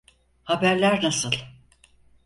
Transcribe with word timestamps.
Haberler 0.43 1.03
nasıl? 1.03 1.31